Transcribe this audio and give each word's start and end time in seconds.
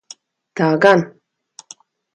Tā 0.61 0.71
gan. 0.87 1.05